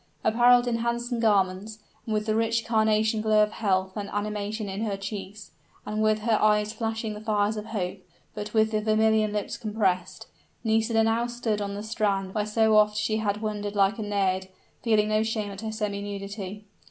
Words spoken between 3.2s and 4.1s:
glow of health and